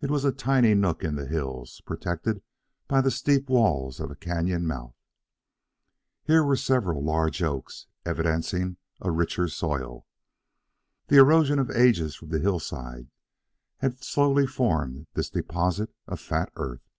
It 0.00 0.10
was 0.10 0.24
a 0.24 0.32
tiny 0.32 0.74
nook 0.74 1.04
in 1.04 1.14
the 1.14 1.26
hills, 1.28 1.80
protected 1.86 2.42
by 2.88 3.00
the 3.00 3.12
steep 3.12 3.48
walls 3.48 4.00
of 4.00 4.10
a 4.10 4.16
canon 4.16 4.66
mouth. 4.66 4.96
Here 6.24 6.42
were 6.42 6.56
several 6.56 7.04
large 7.04 7.40
oaks, 7.40 7.86
evidencing 8.04 8.78
a 9.00 9.12
richer 9.12 9.46
soil. 9.46 10.08
The 11.06 11.18
erosion 11.18 11.60
of 11.60 11.70
ages 11.70 12.16
from 12.16 12.30
the 12.30 12.40
hillside 12.40 13.12
had 13.76 14.02
slowly 14.02 14.48
formed 14.48 15.06
this 15.14 15.30
deposit 15.30 15.94
of 16.08 16.18
fat 16.18 16.50
earth. 16.56 16.90